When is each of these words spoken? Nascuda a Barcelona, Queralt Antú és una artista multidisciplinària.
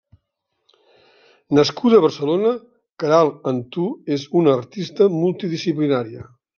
Nascuda 1.59 1.99
a 2.01 2.05
Barcelona, 2.07 2.55
Queralt 3.05 3.49
Antú 3.55 3.87
és 4.19 4.27
una 4.43 4.59
artista 4.59 5.13
multidisciplinària. 5.23 6.31